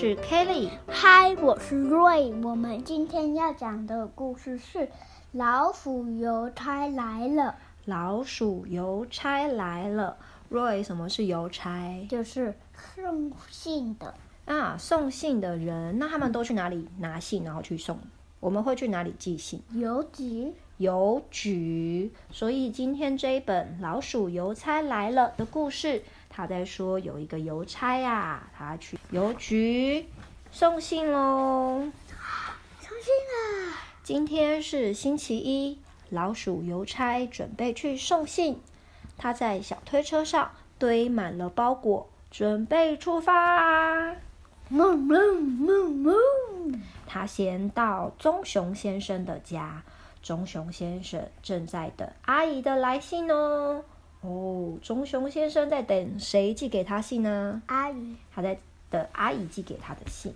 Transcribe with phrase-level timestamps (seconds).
[0.00, 0.70] 是 Kelly。
[0.88, 2.32] 嗨，我是 Roy。
[2.42, 4.78] 我们今天要讲的故事是
[5.32, 7.42] 《老鼠邮差来了》。
[7.84, 10.16] 老鼠邮差来了
[10.50, 12.06] ，Roy，什么是邮差？
[12.08, 14.14] 就是送信的
[14.46, 15.98] 啊，送信的人。
[15.98, 17.98] 那他们都去哪里拿信，然后去送？
[18.40, 19.62] 我们会去哪里寄信？
[19.74, 20.54] 邮局。
[20.78, 22.10] 邮局。
[22.30, 30.06] 所以今天这一本《老鼠邮差来了》的故事，他在说有一个邮差呀、啊，他去邮局
[30.50, 31.90] 送信喽。
[32.80, 33.12] 送信
[33.68, 33.76] 了。
[34.02, 38.60] 今天是星期一，老鼠邮差准备去送信。
[39.18, 44.12] 他在小推车上堆满了包裹，准备出发。
[44.70, 45.18] 哞哞
[45.66, 46.80] 哞哞。
[47.06, 49.82] 他先到棕熊先生的家。
[50.22, 53.84] 棕熊先生正在等阿姨的来信哦。
[54.22, 57.62] 哦，棕熊先生在等谁寄给他信呢？
[57.66, 58.16] 阿姨。
[58.34, 58.58] 他在
[58.90, 60.34] 等阿姨寄给他的信。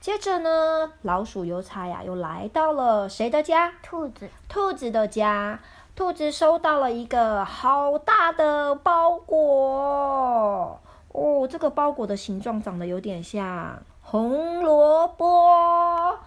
[0.00, 3.72] 接着呢，老鼠邮差呀，又来到了谁的家？
[3.82, 4.28] 兔子。
[4.48, 5.60] 兔子的家。
[5.94, 10.80] 兔子收到了一个好大的包裹。
[11.12, 16.18] 哦，这个包裹的形状长得有点像红萝卜。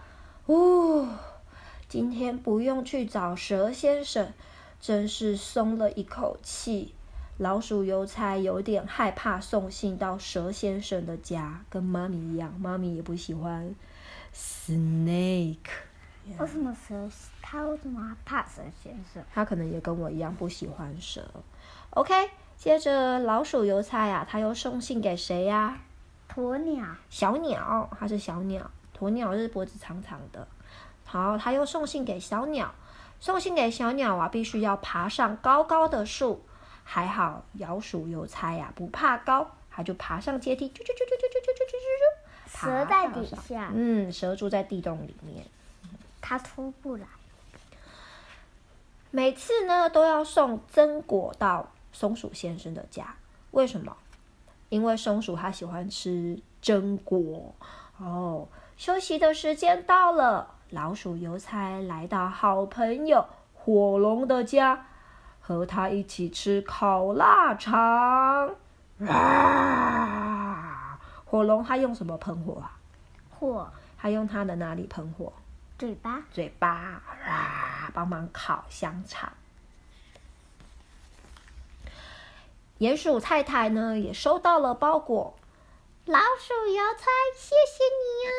[0.45, 1.07] 哦。
[1.87, 4.31] 今天不用去找蛇先生，
[4.81, 6.93] 真是松了一口气。
[7.37, 13.73] 老鼠邮差有点害怕送信到蛇先生的家，跟妈咪一样，妈咪也不喜欢
[14.35, 15.57] snake。
[16.37, 17.09] 为什么蛇？
[17.41, 19.23] 他为什么怕蛇先生？
[19.33, 21.23] 他可能也跟我一样不喜欢蛇。
[21.91, 25.79] OK，接着老鼠邮差呀，他又送信给谁呀？
[26.31, 26.85] 鸵鸟。
[27.09, 28.69] 小鸟，它是小鸟。
[28.97, 30.47] 鸵鸟是脖子长长的。
[31.03, 32.73] 好，他又送信给小鸟。
[33.21, 36.43] 送信给小鸟啊，必须要爬上高高的树。
[36.83, 42.59] 还好，老鼠邮差呀，不怕高，它就爬上阶梯，啾啾啾啾啾啾啾啾啾啾。
[42.59, 43.71] 蛇在底下。
[43.73, 45.45] 嗯，蛇住在地洞里面，
[46.19, 47.05] 它出不来。
[49.11, 53.15] 每次呢，都要送榛果到松鼠先生的家。
[53.51, 53.95] 为什么？
[54.69, 57.53] 因为松鼠它喜欢吃榛果。
[57.99, 60.55] 哦，休息的时间到了。
[60.71, 64.85] 老鼠邮差来到好朋友火龙的家，
[65.39, 68.55] 和他一起吃烤腊肠。
[69.07, 70.99] 啊！
[71.25, 72.77] 火龙他用什么喷火啊？
[73.29, 73.71] 火。
[73.97, 75.31] 他用他的哪里喷火？
[75.77, 76.23] 嘴巴。
[76.31, 76.69] 嘴巴。
[76.69, 77.91] 啊！
[77.93, 79.31] 帮忙烤香肠。
[82.79, 85.35] 鼹鼠太太呢，也收到了包裹。
[86.05, 87.05] 老鼠邮差，
[87.35, 88.31] 谢谢你呀。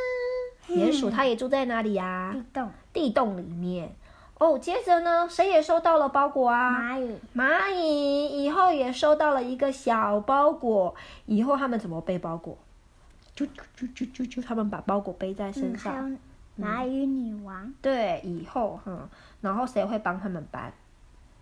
[0.69, 2.33] 鼹鼠它也住在哪里呀、啊？
[2.33, 2.71] 地洞。
[2.93, 3.95] 地洞里面。
[4.39, 6.71] 哦，接着呢，谁也收到了包裹啊？
[6.71, 7.19] 蚂蚁。
[7.34, 10.95] 蚂蚁以后也收到了一个小包裹。
[11.27, 12.56] 以后他们怎么背包裹？
[13.34, 16.11] 就就就就就就他们把包裹背在身上。
[16.11, 16.19] 嗯、
[16.61, 17.75] 蚂蚁女王、嗯。
[17.81, 19.09] 对，以后哈，
[19.41, 20.72] 然后谁会帮他们搬？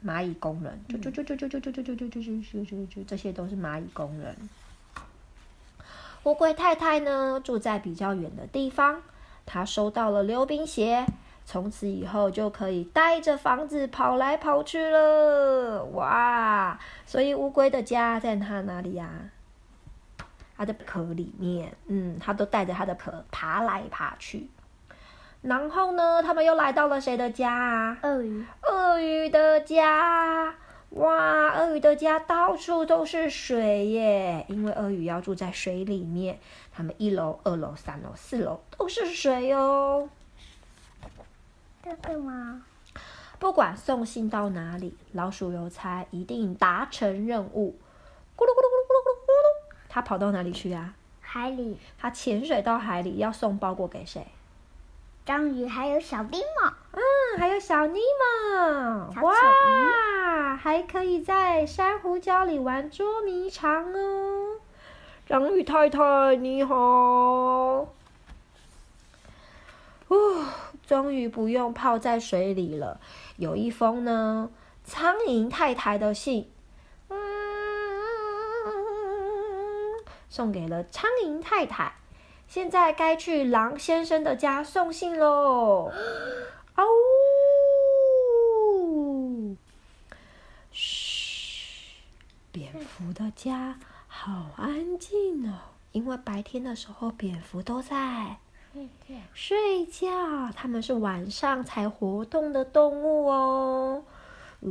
[0.04, 0.80] 蚂蚁工人。
[0.88, 4.34] 就就就就就就就就就就就就这些都是蚂蚁工人。
[6.24, 9.02] 乌龟太太呢，住在比较远的地方。
[9.46, 11.06] 她收到了溜冰鞋，
[11.46, 15.82] 从此以后就可以带着房子跑来跑去了。
[15.94, 16.78] 哇！
[17.06, 19.08] 所以乌龟的家在它哪里呀？
[20.58, 21.74] 它的壳里面。
[21.86, 24.48] 嗯，它都带着它的壳爬来爬去。
[25.40, 27.98] 然后呢，他们又来到了谁的家啊？
[28.02, 28.44] 鳄鱼。
[28.68, 30.54] 鳄鱼的家。
[30.90, 36.38] 哇，鳄鱼的家到处都是水耶，因为鳄鱼要住在水里面。
[36.72, 40.08] 他们一楼、二楼、三楼、四楼都是水哦。
[41.82, 42.62] 这个吗？
[43.38, 47.78] 不管送信到哪里，老鼠邮差一定达成任务。
[48.36, 50.94] 咕噜咕噜咕噜咕噜咕噜，它跑到哪里去啊？
[51.20, 51.78] 海里。
[51.98, 54.26] 它潜水到海里，要送包裹给谁？
[55.24, 56.72] 章鱼，还有小尼莫。
[56.92, 57.00] 嗯，
[57.38, 58.99] 还有小尼莫。
[60.70, 64.60] 还可以在珊瑚礁里玩捉迷藏哦，
[65.26, 66.76] 章鱼太太你好。
[66.76, 67.88] 哦，
[70.86, 73.00] 终于不用泡在水里了。
[73.36, 74.48] 有一封呢，
[74.84, 76.48] 苍蝇太太的信，
[77.08, 77.18] 嗯，
[80.28, 81.96] 送给了苍蝇太太。
[82.46, 85.90] 现在该去狼先生的家送信喽。
[86.76, 86.84] 哦。
[93.00, 95.54] 蝠的家好安静哦，
[95.92, 98.36] 因为白天的时候蝙蝠都在
[98.74, 99.14] 睡觉。
[99.32, 104.04] 睡觉，它们是晚上才活动的动物哦。
[104.60, 104.68] 呜、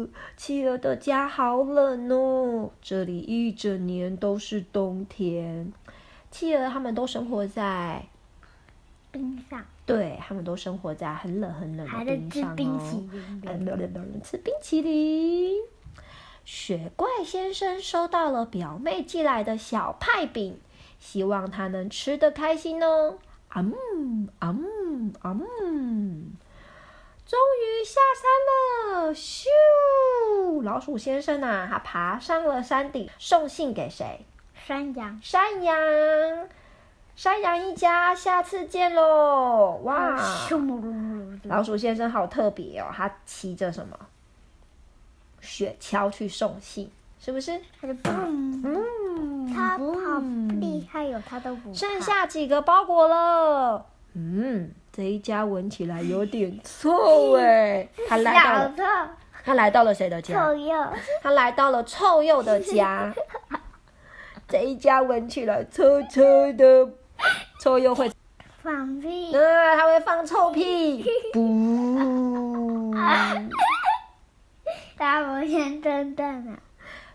[0.00, 5.70] 呃，企鹅的家好冷哦，这里一整年都是冬天。
[6.30, 8.06] 企鹅它们都生活在
[9.10, 12.56] 冰上，对，它们都生活在很冷很冷的冰上哦。
[12.56, 12.96] 吃冰淇
[13.42, 15.60] 淋，嗯，吃冰淇淋。
[16.44, 20.60] 雪怪先生收到了表妹寄来的小派饼，
[20.98, 23.18] 希望他能吃得开心哦。
[23.48, 26.32] 啊嗯啊嗯啊嗯，
[27.26, 29.14] 终于下山了！
[29.14, 34.24] 咻，老鼠先生啊，他爬上了山顶，送信给谁？
[34.54, 35.76] 山羊，山羊，
[37.14, 39.80] 山羊一家，下次见喽！
[39.82, 40.18] 哇，
[41.44, 43.98] 老鼠先生好特别哦，他骑着什么？
[45.42, 46.88] 雪橇去送信，
[47.20, 47.60] 是不是？
[47.78, 50.22] 他就嗯，他好
[50.60, 51.74] 厉害哟，他都不。
[51.74, 53.84] 剩下几个包裹了？
[54.14, 57.88] 嗯，这一家闻起来有点臭哎。
[58.08, 58.74] 他来到了，
[59.44, 60.34] 他来到了谁的家？
[60.34, 60.92] 臭鼬。
[61.20, 63.12] 他来到了臭鼬的家。
[64.48, 66.22] 这一家闻起来臭臭
[66.54, 66.88] 的，
[67.60, 68.10] 臭鼬会
[68.62, 69.34] 放屁。
[69.34, 71.04] 嗯，他会放臭屁。
[71.34, 72.94] 不。
[75.02, 76.56] 大魔仙真的呢？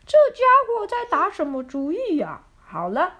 [0.05, 2.41] 这家伙在打什么主意呀？
[2.61, 3.13] 好了，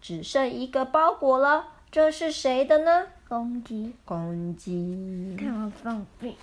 [0.00, 3.08] 只剩一个包裹了，这是谁的呢？
[3.28, 3.94] 公鸡。
[4.06, 5.36] 公鸡。
[5.38, 6.34] 看我放屁。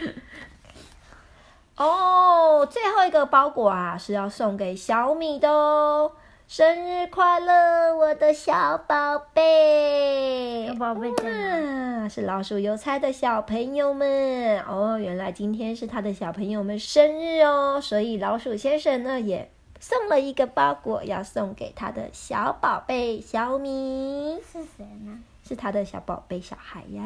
[1.76, 6.12] 哦，最后一个包裹啊，是要送给小米的哦。
[6.52, 10.66] 生日快乐，我的小宝贝！
[10.66, 12.08] 小宝贝在哪？
[12.08, 14.98] 是老鼠邮差的小朋友们哦。
[14.98, 19.48] 原来今天是他的小朋友们生日哦，所以老鼠先生呢也
[19.78, 24.40] 送了一个包裹，要送给他的小宝贝小米。
[24.42, 25.20] 是谁呢？
[25.44, 27.00] 是他的小宝贝小孩呀。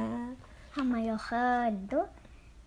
[0.75, 2.09] 他们有很多，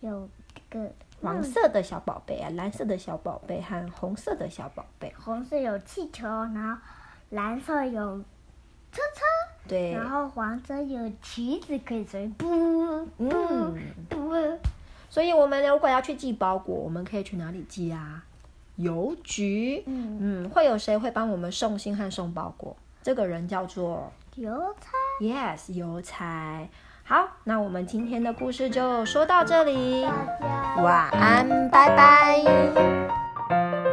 [0.02, 0.30] 有
[0.70, 0.92] 个。
[1.22, 5.14] 黄色的小宝贝啊，蓝色的小宝贝和红色的小宝贝。
[5.18, 6.82] 红色有气球，然后
[7.30, 8.20] 蓝色有
[8.92, 9.24] 车车，
[9.68, 13.30] 对，然后黄色有旗子可以吹，不，不，
[14.10, 14.60] 不。
[15.10, 18.24] 所以我们如果要去寄包裹，我们可以去哪里寄啊？
[18.76, 19.84] 邮局。
[19.88, 22.76] 嗯嗯，会有谁会帮我们送信和送包裹？
[23.02, 24.92] 这个人叫做邮差。
[25.20, 26.68] Yes，邮差。
[27.08, 30.06] 好那我们今天的故事就说到这里。
[30.84, 33.87] 晚安拜拜。